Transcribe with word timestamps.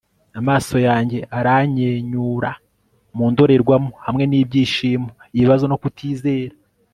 amaso 0.39 0.75
yanjye 0.87 1.19
aranyenyura 1.37 2.51
mu 3.15 3.25
ndorerwamo, 3.31 3.91
hamwe 4.05 4.23
n'ibyishimo, 4.27 5.09
ibibazo 5.37 5.65
no 5.71 5.79
kutizera 5.81 6.55